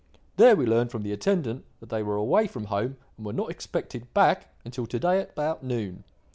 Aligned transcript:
There 0.37 0.55
we 0.55 0.65
learned 0.65 0.89
from 0.89 1.03
the 1.03 1.11
attendant 1.11 1.63
that 1.79 1.89
they 1.89 2.01
were 2.01 2.15
away 2.15 2.47
from 2.47 2.63
home 2.73 2.97
and 3.17 3.23
were 3.27 3.33
not 3.33 3.51
expected 3.51 4.11
back 4.15 4.47
until 4.65 4.87
to 4.87 4.97
day 4.97 5.21
about 5.21 5.61
noon. 5.63 6.03